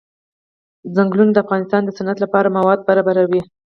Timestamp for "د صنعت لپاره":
1.85-2.53